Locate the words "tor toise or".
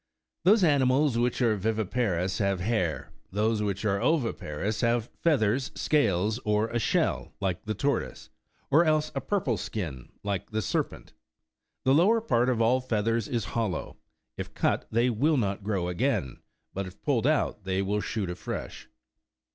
7.75-8.83